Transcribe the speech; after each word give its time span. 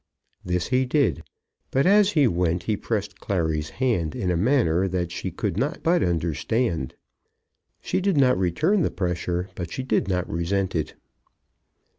This 0.43 0.69
he 0.69 0.83
did; 0.87 1.21
but 1.69 1.85
as 1.85 2.13
he 2.13 2.25
went 2.25 2.63
he 2.63 2.75
pressed 2.75 3.19
Clary's 3.19 3.69
hand 3.69 4.15
in 4.15 4.31
a 4.31 4.35
manner 4.35 4.87
that 4.87 5.11
she 5.11 5.29
could 5.29 5.59
but 5.83 6.01
understand. 6.01 6.95
She 7.81 8.01
did 8.01 8.17
not 8.17 8.35
return 8.35 8.81
the 8.81 8.89
pressure, 8.89 9.49
but 9.53 9.71
she 9.71 9.83
did 9.83 10.07
not 10.07 10.27
resent 10.27 10.73
it. 10.73 10.95